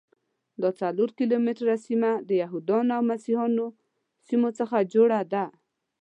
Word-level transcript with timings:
دا 0.61 0.69
څلور 0.79 1.09
کیلومتره 1.17 1.75
سیمه 1.85 2.11
د 2.27 2.29
یهودانو 2.41 2.91
او 2.97 3.01
مسیحیانو 3.11 3.65
سیمو 4.27 4.49
څخه 4.59 4.77
جوړه 4.93 5.19
ده. 5.33 5.45